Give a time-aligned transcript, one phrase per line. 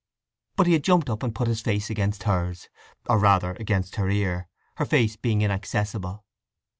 [0.55, 4.47] But he had jumped up and put his face against hers—or rather against her ear,
[4.77, 6.25] her face being inaccessible.